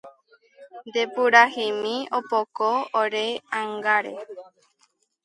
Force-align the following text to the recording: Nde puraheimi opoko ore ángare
Nde 0.87 1.03
puraheimi 1.13 1.95
opoko 2.17 2.69
ore 3.01 3.25
ángare 3.59 4.13